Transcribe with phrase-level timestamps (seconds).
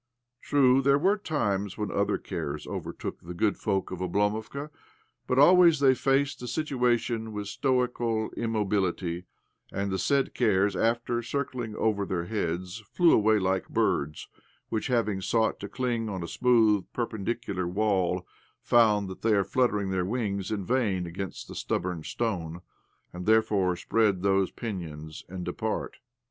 [0.41, 4.71] True, there were times when other cares overtook the good folk of Oblomovka,
[5.27, 9.25] but always they faced the situation with stoical immobility,
[9.71, 14.27] and the said cares, after circling over their heads, flew away like birds
[14.69, 18.25] which, having sought to cling to a smooth, perpendicular wall,
[18.59, 22.63] find that they are flutter ing their wings in vain against the stubborn stone,
[23.13, 25.97] and therefore spread those pinions and depart.